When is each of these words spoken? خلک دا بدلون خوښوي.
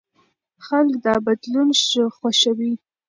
خلک 0.65 0.91
دا 1.05 1.15
بدلون 1.25 1.69
خوښوي. 2.17 2.73